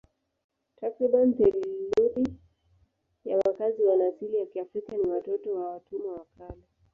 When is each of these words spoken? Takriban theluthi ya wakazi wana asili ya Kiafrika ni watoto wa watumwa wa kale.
Takriban 0.75 1.33
theluthi 1.37 2.35
ya 3.23 3.37
wakazi 3.45 3.83
wana 3.83 4.07
asili 4.07 4.37
ya 4.37 4.45
Kiafrika 4.45 4.97
ni 4.97 5.07
watoto 5.09 5.55
wa 5.55 5.69
watumwa 5.71 6.13
wa 6.13 6.25
kale. 6.37 6.63